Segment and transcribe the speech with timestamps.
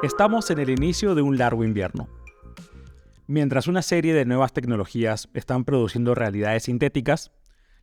[0.00, 2.08] Estamos en el inicio de un largo invierno.
[3.26, 7.32] Mientras una serie de nuevas tecnologías están produciendo realidades sintéticas,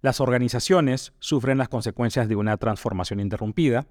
[0.01, 3.87] las organizaciones sufren las consecuencias de una transformación interrumpida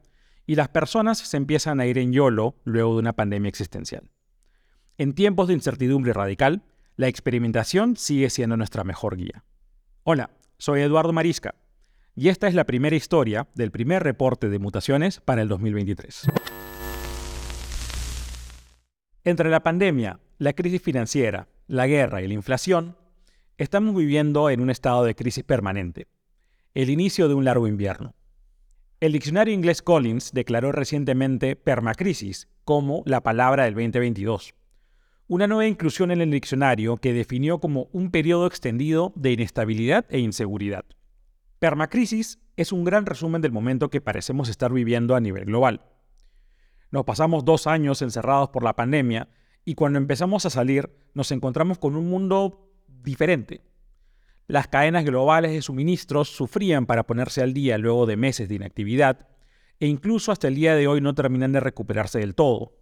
[0.46, 4.10] y las personas se empiezan a ir en YOLO luego de una pandemia existencial.
[4.96, 6.62] En tiempos de incertidumbre radical,
[6.96, 9.44] la experimentación sigue siendo nuestra mejor guía.
[10.02, 11.56] Hola, soy Eduardo Marisca
[12.16, 16.26] y esta es la primera historia del primer reporte de mutaciones para el 2023.
[19.26, 22.98] Entre la pandemia, la crisis financiera, la guerra y la inflación,
[23.56, 26.08] estamos viviendo en un estado de crisis permanente,
[26.74, 28.14] el inicio de un largo invierno.
[29.00, 34.54] El diccionario inglés Collins declaró recientemente permacrisis como la palabra del 2022,
[35.26, 40.18] una nueva inclusión en el diccionario que definió como un periodo extendido de inestabilidad e
[40.18, 40.84] inseguridad.
[41.60, 45.80] Permacrisis es un gran resumen del momento que parecemos estar viviendo a nivel global.
[46.94, 49.26] Nos pasamos dos años encerrados por la pandemia
[49.64, 53.62] y cuando empezamos a salir nos encontramos con un mundo diferente.
[54.46, 59.26] Las cadenas globales de suministros sufrían para ponerse al día luego de meses de inactividad
[59.80, 62.78] e incluso hasta el día de hoy no terminan de recuperarse del todo.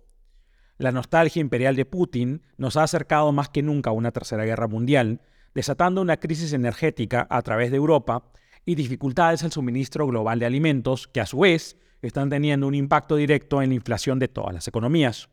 [0.77, 4.69] La nostalgia imperial de Putin nos ha acercado más que nunca a una tercera guerra
[4.69, 5.23] mundial,
[5.55, 8.31] desatando una crisis energética a través de Europa
[8.67, 13.17] y dificultades al suministro global de alimentos que a su vez están teniendo un impacto
[13.17, 15.29] directo en la inflación de todas las economías.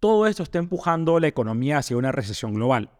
[0.00, 2.90] Todo esto está empujando la economía hacia una recesión global.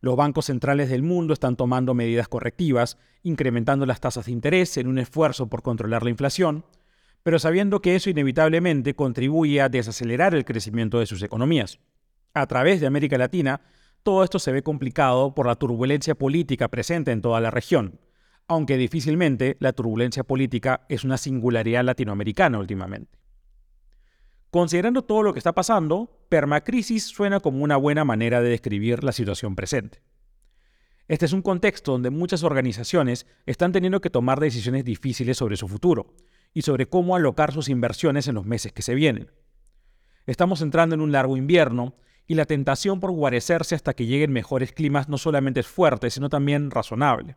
[0.00, 4.86] Los bancos centrales del mundo están tomando medidas correctivas, incrementando las tasas de interés en
[4.86, 6.64] un esfuerzo por controlar la inflación,
[7.22, 11.80] pero sabiendo que eso inevitablemente contribuye a desacelerar el crecimiento de sus economías.
[12.32, 13.60] A través de América Latina,
[14.02, 17.98] todo esto se ve complicado por la turbulencia política presente en toda la región,
[18.48, 23.18] aunque difícilmente la turbulencia política es una singularidad latinoamericana últimamente.
[24.50, 29.12] Considerando todo lo que está pasando, permacrisis suena como una buena manera de describir la
[29.12, 30.02] situación presente.
[31.06, 35.68] Este es un contexto donde muchas organizaciones están teniendo que tomar decisiones difíciles sobre su
[35.68, 36.14] futuro
[36.54, 39.30] y sobre cómo alocar sus inversiones en los meses que se vienen.
[40.26, 41.96] Estamos entrando en un largo invierno
[42.26, 46.28] y la tentación por guarecerse hasta que lleguen mejores climas no solamente es fuerte, sino
[46.28, 47.36] también razonable.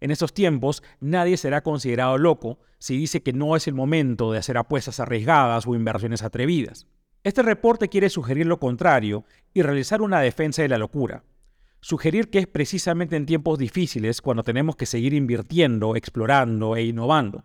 [0.00, 4.38] En estos tiempos, nadie será considerado loco si dice que no es el momento de
[4.38, 6.86] hacer apuestas arriesgadas o inversiones atrevidas.
[7.22, 11.22] Este reporte quiere sugerir lo contrario y realizar una defensa de la locura.
[11.82, 17.44] Sugerir que es precisamente en tiempos difíciles cuando tenemos que seguir invirtiendo, explorando e innovando.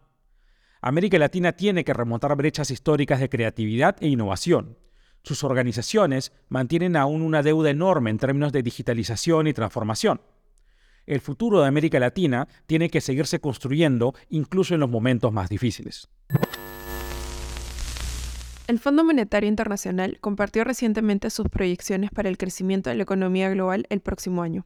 [0.81, 4.77] América Latina tiene que remontar brechas históricas de creatividad e innovación.
[5.23, 10.21] Sus organizaciones mantienen aún una deuda enorme en términos de digitalización y transformación
[11.05, 16.09] el futuro de América Latina tiene que seguirse construyendo incluso en los momentos más difíciles.
[18.67, 23.85] El Fondo Monetario Internacional compartió recientemente sus proyecciones para el crecimiento de la economía global
[23.89, 24.65] el próximo año,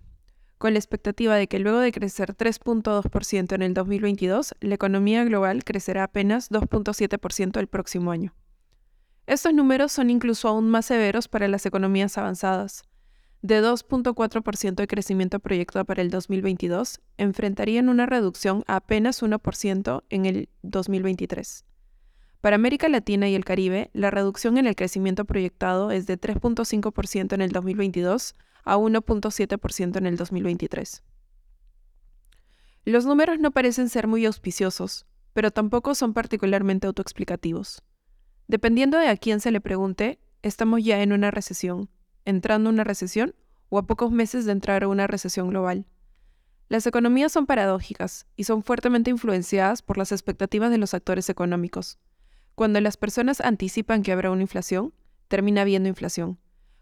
[0.57, 5.65] con la expectativa de que luego de crecer 3.2% en el 2022, la economía global
[5.65, 8.33] crecerá apenas 2.7% el próximo año.
[9.27, 12.83] Estos números son incluso aún más severos para las economías avanzadas,
[13.41, 20.25] de 2.4% de crecimiento proyectado para el 2022, enfrentarían una reducción a apenas 1% en
[20.25, 21.65] el 2023.
[22.41, 27.33] Para América Latina y el Caribe, la reducción en el crecimiento proyectado es de 3.5%
[27.33, 31.03] en el 2022 a 1.7% en el 2023.
[32.85, 37.83] Los números no parecen ser muy auspiciosos, pero tampoco son particularmente autoexplicativos.
[38.47, 41.89] Dependiendo de a quién se le pregunte, estamos ya en una recesión
[42.25, 43.35] entrando a una recesión
[43.69, 45.85] o a pocos meses de entrar una recesión global.
[46.69, 51.97] Las economías son paradójicas y son fuertemente influenciadas por las expectativas de los actores económicos.
[52.53, 54.93] Cuando las personas anticipan que habrá una inflación,
[55.27, 56.39] termina habiendo inflación.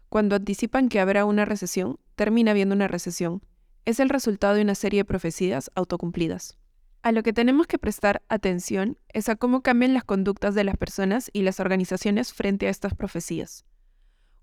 [0.08, 3.42] Cuando anticipan que habrá una recesión, termina habiendo una recesión.
[3.84, 6.58] Es el resultado de una serie de profecías autocumplidas.
[7.02, 10.76] A lo que tenemos que prestar atención es a cómo cambian las conductas de las
[10.76, 13.64] personas y las organizaciones frente a estas profecías.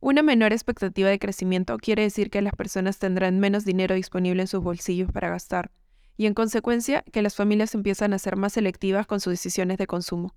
[0.05, 4.47] Una menor expectativa de crecimiento quiere decir que las personas tendrán menos dinero disponible en
[4.47, 5.71] sus bolsillos para gastar,
[6.15, 9.87] y en consecuencia que las familias empiezan a ser más selectivas con sus decisiones de
[9.87, 10.35] consumo.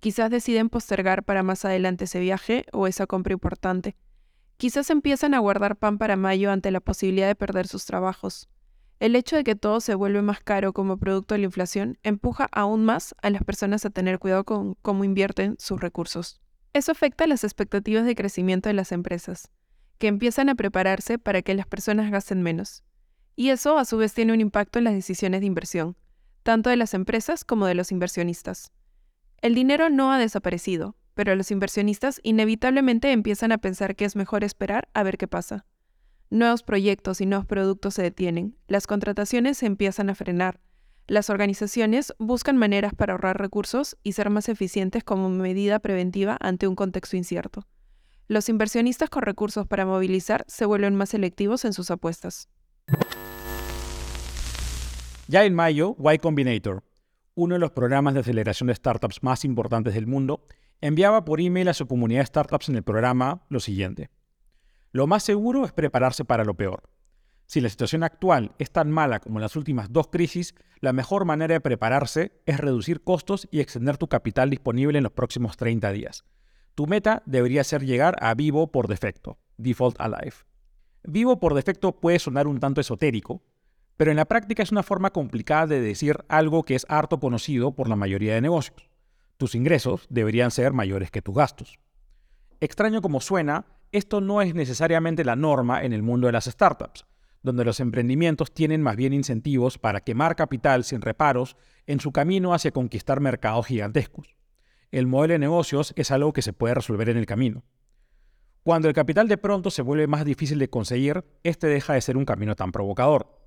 [0.00, 3.94] Quizás deciden postergar para más adelante ese viaje o esa compra importante.
[4.56, 8.48] Quizás empiezan a guardar pan para mayo ante la posibilidad de perder sus trabajos.
[8.98, 12.48] El hecho de que todo se vuelve más caro como producto de la inflación empuja
[12.50, 16.40] aún más a las personas a tener cuidado con cómo invierten sus recursos.
[16.74, 19.48] Eso afecta las expectativas de crecimiento de las empresas,
[19.98, 22.82] que empiezan a prepararse para que las personas gasten menos.
[23.36, 25.96] Y eso a su vez tiene un impacto en las decisiones de inversión,
[26.42, 28.72] tanto de las empresas como de los inversionistas.
[29.40, 34.42] El dinero no ha desaparecido, pero los inversionistas inevitablemente empiezan a pensar que es mejor
[34.42, 35.66] esperar a ver qué pasa.
[36.28, 40.58] Nuevos proyectos y nuevos productos se detienen, las contrataciones se empiezan a frenar,
[41.06, 46.66] las organizaciones buscan maneras para ahorrar recursos y ser más eficientes como medida preventiva ante
[46.66, 47.66] un contexto incierto.
[48.26, 52.48] Los inversionistas con recursos para movilizar se vuelven más selectivos en sus apuestas.
[55.28, 56.82] Ya en mayo, Y Combinator,
[57.34, 60.46] uno de los programas de aceleración de startups más importantes del mundo,
[60.80, 64.10] enviaba por email a su comunidad de startups en el programa lo siguiente.
[64.90, 66.93] Lo más seguro es prepararse para lo peor.
[67.46, 71.24] Si la situación actual es tan mala como en las últimas dos crisis, la mejor
[71.24, 75.92] manera de prepararse es reducir costos y extender tu capital disponible en los próximos 30
[75.92, 76.24] días.
[76.74, 80.34] Tu meta debería ser llegar a vivo por defecto, default alive.
[81.04, 83.42] Vivo por defecto puede sonar un tanto esotérico,
[83.96, 87.76] pero en la práctica es una forma complicada de decir algo que es harto conocido
[87.76, 88.88] por la mayoría de negocios.
[89.36, 91.78] Tus ingresos deberían ser mayores que tus gastos.
[92.60, 97.04] Extraño como suena, esto no es necesariamente la norma en el mundo de las startups
[97.44, 101.56] donde los emprendimientos tienen más bien incentivos para quemar capital sin reparos
[101.86, 104.34] en su camino hacia conquistar mercados gigantescos.
[104.90, 107.62] El modelo de negocios es algo que se puede resolver en el camino.
[108.62, 112.16] Cuando el capital de pronto se vuelve más difícil de conseguir, este deja de ser
[112.16, 113.38] un camino tan provocador.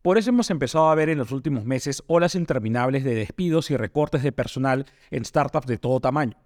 [0.00, 3.76] Por eso hemos empezado a ver en los últimos meses olas interminables de despidos y
[3.76, 6.38] recortes de personal en startups de todo tamaño.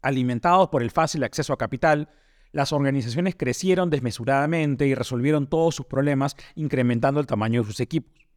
[0.00, 2.08] Alimentados por el fácil acceso a capital,
[2.54, 8.28] las organizaciones crecieron desmesuradamente y resolvieron todos sus problemas incrementando el tamaño de sus equipos.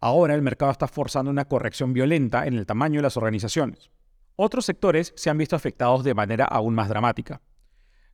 [0.00, 3.90] Ahora el mercado está forzando una corrección violenta en el tamaño de las organizaciones.
[4.34, 7.42] Otros sectores se han visto afectados de manera aún más dramática.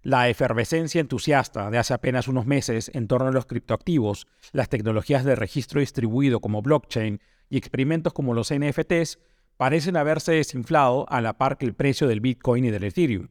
[0.02, 5.24] La efervescencia entusiasta de hace apenas unos meses en torno a los criptoactivos, las tecnologías
[5.24, 9.20] de registro distribuido como blockchain y experimentos como los NFTs
[9.56, 13.28] parecen haberse desinflado a la par que el precio del Bitcoin y del Ethereum.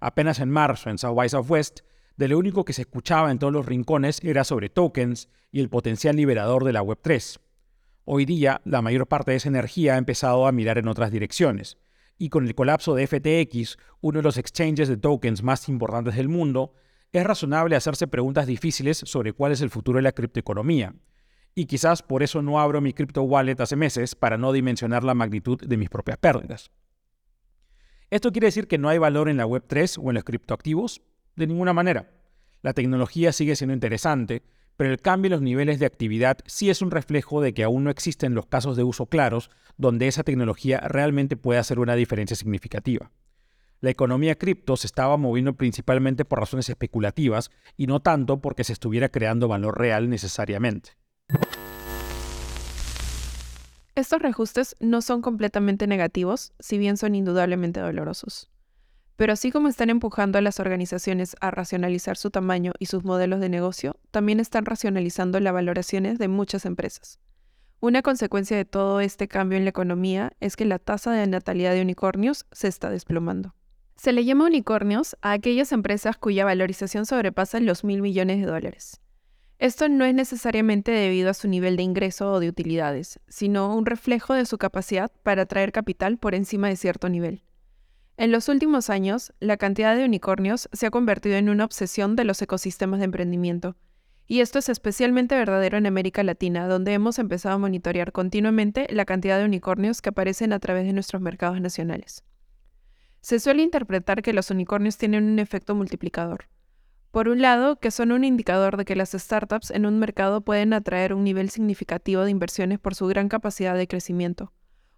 [0.00, 1.80] Apenas en marzo, en South by Southwest,
[2.16, 5.68] de lo único que se escuchaba en todos los rincones era sobre tokens y el
[5.68, 7.40] potencial liberador de la Web3.
[8.04, 11.76] Hoy día, la mayor parte de esa energía ha empezado a mirar en otras direcciones,
[12.18, 16.28] y con el colapso de FTX, uno de los exchanges de tokens más importantes del
[16.28, 16.72] mundo,
[17.12, 20.94] es razonable hacerse preguntas difíciles sobre cuál es el futuro de la criptoeconomía.
[21.54, 25.14] Y quizás por eso no abro mi crypto wallet hace meses para no dimensionar la
[25.14, 26.70] magnitud de mis propias pérdidas.
[28.08, 31.02] ¿Esto quiere decir que no hay valor en la Web3 o en los criptoactivos?
[31.34, 32.12] De ninguna manera.
[32.62, 34.42] La tecnología sigue siendo interesante,
[34.76, 37.82] pero el cambio en los niveles de actividad sí es un reflejo de que aún
[37.82, 42.36] no existen los casos de uso claros donde esa tecnología realmente puede hacer una diferencia
[42.36, 43.10] significativa.
[43.80, 48.72] La economía cripto se estaba moviendo principalmente por razones especulativas y no tanto porque se
[48.72, 50.90] estuviera creando valor real necesariamente.
[53.96, 58.50] Estos reajustes no son completamente negativos, si bien son indudablemente dolorosos.
[59.16, 63.40] Pero así como están empujando a las organizaciones a racionalizar su tamaño y sus modelos
[63.40, 67.18] de negocio, también están racionalizando las valoraciones de muchas empresas.
[67.80, 71.72] Una consecuencia de todo este cambio en la economía es que la tasa de natalidad
[71.72, 73.54] de unicornios se está desplomando.
[73.96, 79.00] Se le llama unicornios a aquellas empresas cuya valorización sobrepasa los mil millones de dólares.
[79.58, 83.86] Esto no es necesariamente debido a su nivel de ingreso o de utilidades, sino un
[83.86, 87.42] reflejo de su capacidad para atraer capital por encima de cierto nivel.
[88.18, 92.24] En los últimos años, la cantidad de unicornios se ha convertido en una obsesión de
[92.24, 93.76] los ecosistemas de emprendimiento,
[94.26, 99.04] y esto es especialmente verdadero en América Latina, donde hemos empezado a monitorear continuamente la
[99.04, 102.24] cantidad de unicornios que aparecen a través de nuestros mercados nacionales.
[103.20, 106.48] Se suele interpretar que los unicornios tienen un efecto multiplicador.
[107.16, 110.74] Por un lado, que son un indicador de que las startups en un mercado pueden
[110.74, 114.52] atraer un nivel significativo de inversiones por su gran capacidad de crecimiento.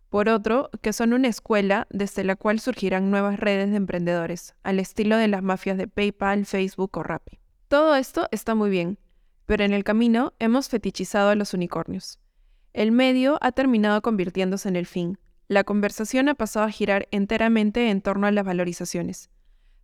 [0.08, 4.80] Por otro, que son una escuela desde la cual surgirán nuevas redes de emprendedores, al
[4.80, 7.38] estilo de las mafias de PayPal, Facebook o Rappi.
[7.68, 8.98] Todo esto está muy bien,
[9.46, 12.18] pero en el camino hemos fetichizado a los unicornios.
[12.72, 15.18] El medio ha terminado convirtiéndose en el fin.
[15.46, 19.30] La conversación ha pasado a girar enteramente en torno a las valorizaciones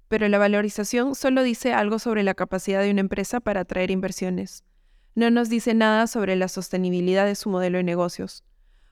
[0.08, 4.64] pero la valorización solo dice algo sobre la capacidad de una empresa para atraer inversiones.
[5.14, 8.42] No nos dice nada sobre la sostenibilidad de su modelo de negocios.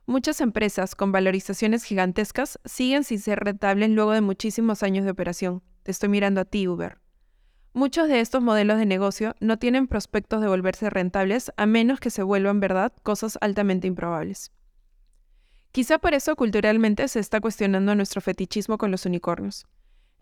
[0.07, 5.62] Muchas empresas con valorizaciones gigantescas siguen sin ser rentables luego de muchísimos años de operación.
[5.83, 6.99] Te estoy mirando a ti, Uber.
[7.73, 12.11] Muchos de estos modelos de negocio no tienen prospectos de volverse rentables a menos que
[12.11, 14.52] se vuelvan verdad cosas altamente improbables.
[15.73, 19.66] Quizá por eso culturalmente se está cuestionando nuestro fetichismo con los unicornios.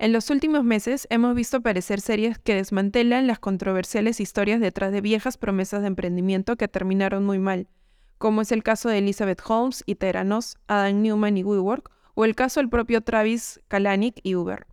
[0.01, 5.03] En los últimos meses hemos visto aparecer series que desmantelan las controversiales historias detrás de
[5.03, 7.69] viejas promesas de emprendimiento que terminaron muy mal,
[8.17, 12.35] como es el caso de Elizabeth Holmes y Teranos, Adam Newman y WeWork, o el
[12.35, 14.67] caso del propio Travis Kalanick y Uber.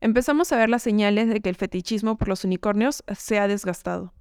[0.00, 4.14] empezamos a ver las señales de que el fetichismo por los unicornios se ha desgastado.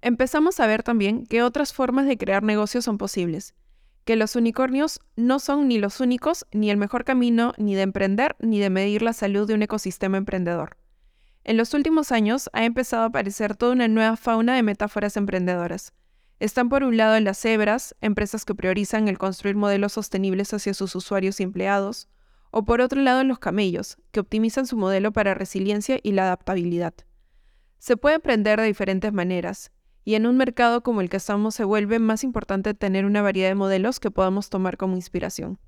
[0.00, 3.56] Empezamos a ver también que otras formas de crear negocios son posibles,
[4.04, 8.36] que los unicornios no son ni los únicos, ni el mejor camino ni de emprender,
[8.40, 10.76] ni de medir la salud de un ecosistema emprendedor.
[11.44, 15.92] En los últimos años ha empezado a aparecer toda una nueva fauna de metáforas emprendedoras.
[16.38, 20.94] Están por un lado las cebras, empresas que priorizan el construir modelos sostenibles hacia sus
[20.94, 22.08] usuarios y empleados,
[22.50, 26.94] o por otro lado los camellos, que optimizan su modelo para resiliencia y la adaptabilidad.
[27.78, 29.71] Se puede emprender de diferentes maneras,
[30.04, 33.48] y en un mercado como el que estamos se vuelve más importante tener una variedad
[33.48, 35.58] de modelos que podamos tomar como inspiración.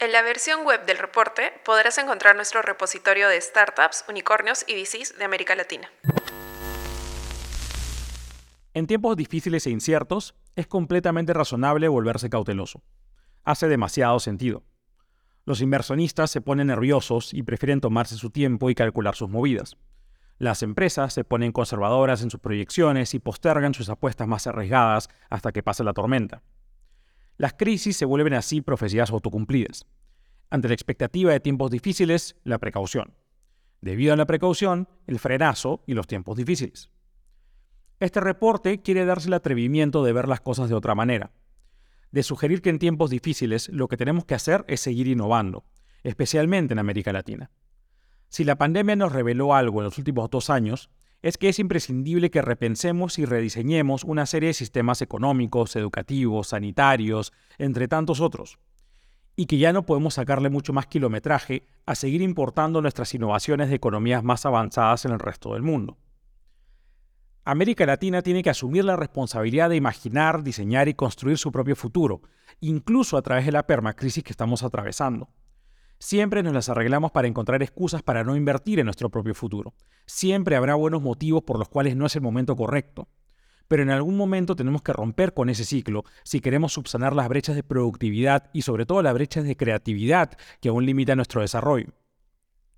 [0.00, 5.18] En la versión web del reporte podrás encontrar nuestro repositorio de startups, unicornios y VCs
[5.18, 5.90] de América Latina.
[8.74, 12.82] En tiempos difíciles e inciertos, es completamente razonable volverse cauteloso.
[13.42, 14.62] Hace demasiado sentido.
[15.44, 19.76] Los inversionistas se ponen nerviosos y prefieren tomarse su tiempo y calcular sus movidas.
[20.38, 25.50] Las empresas se ponen conservadoras en sus proyecciones y postergan sus apuestas más arriesgadas hasta
[25.50, 26.42] que pase la tormenta.
[27.36, 29.84] Las crisis se vuelven así profecías autocumplidas.
[30.50, 33.14] Ante la expectativa de tiempos difíciles, la precaución.
[33.80, 36.90] Debido a la precaución, el frenazo y los tiempos difíciles.
[38.00, 41.32] Este reporte quiere darse el atrevimiento de ver las cosas de otra manera,
[42.12, 45.64] de sugerir que en tiempos difíciles lo que tenemos que hacer es seguir innovando,
[46.04, 47.50] especialmente en América Latina.
[48.28, 50.90] Si la pandemia nos reveló algo en los últimos dos años,
[51.22, 57.32] es que es imprescindible que repensemos y rediseñemos una serie de sistemas económicos, educativos, sanitarios,
[57.58, 58.58] entre tantos otros,
[59.34, 63.76] y que ya no podemos sacarle mucho más kilometraje a seguir importando nuestras innovaciones de
[63.76, 65.96] economías más avanzadas en el resto del mundo.
[67.44, 72.20] América Latina tiene que asumir la responsabilidad de imaginar, diseñar y construir su propio futuro,
[72.60, 75.30] incluso a través de la permacrisis que estamos atravesando.
[76.00, 79.74] Siempre nos las arreglamos para encontrar excusas para no invertir en nuestro propio futuro.
[80.06, 83.08] Siempre habrá buenos motivos por los cuales no es el momento correcto.
[83.66, 87.56] Pero en algún momento tenemos que romper con ese ciclo si queremos subsanar las brechas
[87.56, 91.92] de productividad y sobre todo las brechas de creatividad que aún limitan nuestro desarrollo.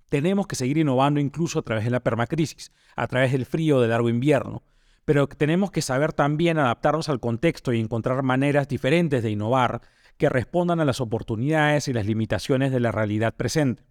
[0.09, 3.87] Tenemos que seguir innovando incluso a través de la permacrisis, a través del frío de
[3.87, 4.63] largo invierno,
[5.05, 9.81] pero tenemos que saber también adaptarnos al contexto y encontrar maneras diferentes de innovar
[10.21, 13.81] que respondan a las oportunidades y las limitaciones de la realidad presente.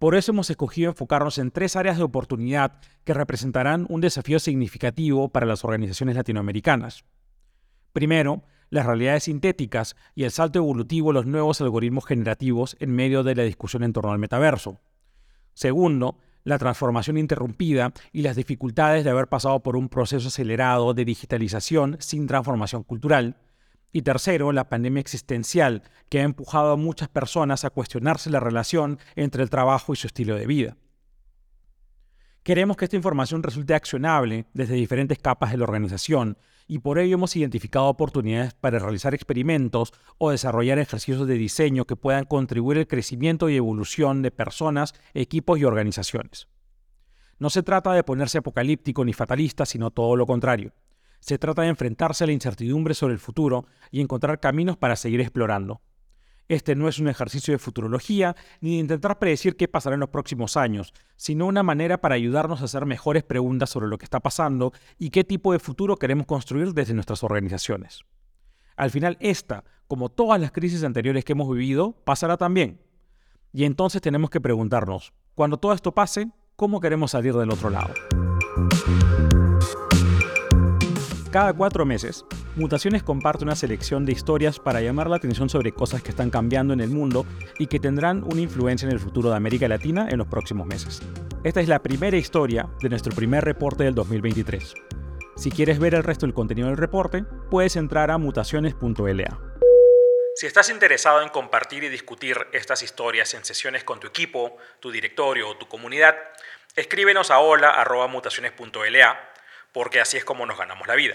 [0.00, 5.28] Por eso hemos escogido enfocarnos en tres áreas de oportunidad que representarán un desafío significativo
[5.28, 7.04] para las organizaciones latinoamericanas.
[7.92, 13.22] Primero, las realidades sintéticas y el salto evolutivo de los nuevos algoritmos generativos en medio
[13.22, 14.80] de la discusión en torno al metaverso.
[15.54, 21.04] Segundo, la transformación interrumpida y las dificultades de haber pasado por un proceso acelerado de
[21.04, 23.36] digitalización sin transformación cultural.
[23.92, 28.98] Y tercero, la pandemia existencial, que ha empujado a muchas personas a cuestionarse la relación
[29.16, 30.76] entre el trabajo y su estilo de vida.
[32.42, 37.14] Queremos que esta información resulte accionable desde diferentes capas de la organización y por ello
[37.14, 42.86] hemos identificado oportunidades para realizar experimentos o desarrollar ejercicios de diseño que puedan contribuir al
[42.86, 46.48] crecimiento y evolución de personas, equipos y organizaciones.
[47.38, 50.72] No se trata de ponerse apocalíptico ni fatalista, sino todo lo contrario.
[51.20, 55.20] Se trata de enfrentarse a la incertidumbre sobre el futuro y encontrar caminos para seguir
[55.20, 55.80] explorando.
[56.48, 60.08] Este no es un ejercicio de futurología ni de intentar predecir qué pasará en los
[60.08, 64.18] próximos años, sino una manera para ayudarnos a hacer mejores preguntas sobre lo que está
[64.18, 68.00] pasando y qué tipo de futuro queremos construir desde nuestras organizaciones.
[68.74, 72.80] Al final, esta, como todas las crisis anteriores que hemos vivido, pasará también.
[73.52, 77.94] Y entonces tenemos que preguntarnos, cuando todo esto pase, ¿cómo queremos salir del otro lado?
[81.30, 82.24] Cada cuatro meses,
[82.56, 86.74] Mutaciones comparte una selección de historias para llamar la atención sobre cosas que están cambiando
[86.74, 87.24] en el mundo
[87.58, 91.00] y que tendrán una influencia en el futuro de América Latina en los próximos meses.
[91.44, 94.74] Esta es la primera historia de nuestro primer reporte del 2023.
[95.36, 99.38] Si quieres ver el resto del contenido del reporte, puedes entrar a mutaciones.la.
[100.34, 104.90] Si estás interesado en compartir y discutir estas historias en sesiones con tu equipo, tu
[104.90, 106.16] directorio o tu comunidad,
[106.74, 109.29] escríbenos a hola.mutaciones.la
[109.72, 111.14] porque así es como nos ganamos la vida.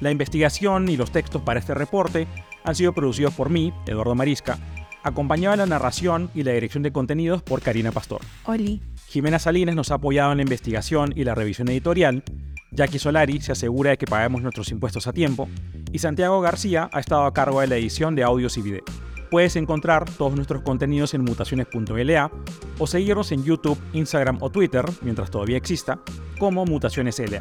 [0.00, 2.26] La investigación y los textos para este reporte
[2.64, 4.58] han sido producidos por mí, Eduardo Marisca,
[5.02, 8.20] acompañado en la narración y la dirección de contenidos por Karina Pastor.
[8.44, 8.82] Oli.
[9.06, 12.24] Jimena Salinas nos ha apoyado en la investigación y la revisión editorial.
[12.72, 15.48] Jackie Solari se asegura de que paguemos nuestros impuestos a tiempo.
[15.92, 18.84] Y Santiago García ha estado a cargo de la edición de audios y video.
[19.30, 22.30] Puedes encontrar todos nuestros contenidos en mutaciones.la
[22.78, 25.98] o seguirnos en YouTube, Instagram o Twitter, mientras todavía exista,
[26.38, 27.40] como Mutaciones LA.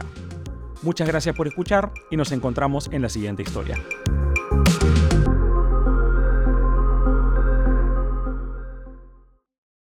[0.82, 3.78] Muchas gracias por escuchar y nos encontramos en la siguiente historia.